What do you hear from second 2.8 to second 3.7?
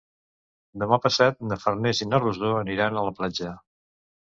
a la platja.